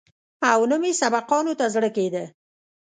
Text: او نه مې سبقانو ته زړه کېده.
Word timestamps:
او 0.51 0.59
نه 0.69 0.77
مې 0.81 0.91
سبقانو 1.01 1.53
ته 1.59 1.65
زړه 1.75 1.89
کېده. 1.95 2.23